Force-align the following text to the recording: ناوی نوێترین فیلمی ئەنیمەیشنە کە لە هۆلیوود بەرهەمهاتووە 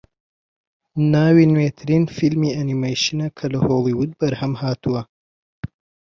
ناوی 1.13 1.45
نوێترین 1.53 2.03
فیلمی 2.15 2.55
ئەنیمەیشنە 2.57 3.27
کە 3.37 3.45
لە 3.53 3.59
هۆلیوود 3.65 4.11
بەرهەمهاتووە 4.19 5.01